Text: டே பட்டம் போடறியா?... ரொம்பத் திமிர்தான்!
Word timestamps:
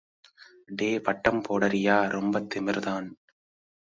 டே 0.69 0.99
பட்டம் 0.99 1.41
போடறியா?... 1.41 1.97
ரொம்பத் 2.07 2.49
திமிர்தான்! 2.49 3.09